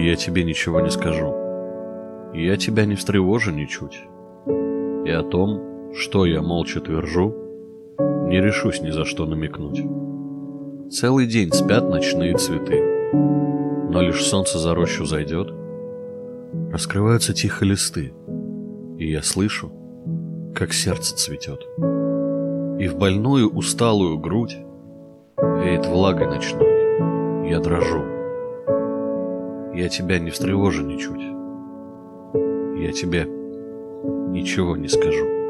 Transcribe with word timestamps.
я 0.00 0.16
тебе 0.16 0.44
ничего 0.44 0.80
не 0.80 0.90
скажу. 0.90 1.34
Я 2.34 2.56
тебя 2.56 2.84
не 2.84 2.96
встревожу 2.96 3.52
ничуть. 3.52 4.02
И 5.06 5.10
о 5.10 5.22
том, 5.22 5.92
что 5.94 6.26
я 6.26 6.42
молча 6.42 6.80
твержу, 6.80 7.34
не 8.28 8.40
решусь 8.40 8.80
ни 8.80 8.90
за 8.90 9.04
что 9.04 9.26
намекнуть. 9.26 9.82
Целый 10.90 11.26
день 11.26 11.52
спят 11.52 11.88
ночные 11.88 12.36
цветы, 12.36 12.80
но 13.12 14.00
лишь 14.00 14.24
солнце 14.24 14.58
за 14.58 14.74
рощу 14.74 15.04
зайдет, 15.04 15.52
раскрываются 16.72 17.32
тихо 17.32 17.64
листы, 17.64 18.12
и 18.98 19.10
я 19.10 19.22
слышу, 19.22 19.72
как 20.54 20.72
сердце 20.72 21.14
цветет. 21.16 21.60
И 22.80 22.88
в 22.88 22.96
больную 22.98 23.48
усталую 23.48 24.18
грудь 24.18 24.56
веет 25.36 25.86
влагой 25.86 26.26
ночной, 26.26 27.48
я 27.48 27.60
дрожу. 27.60 28.23
Я 29.74 29.88
тебя 29.88 30.18
не 30.20 30.30
встревожу 30.30 30.82
ничуть, 30.82 31.20
я 32.80 32.92
тебе 32.92 33.26
ничего 34.30 34.76
не 34.76 34.88
скажу. 34.88 35.43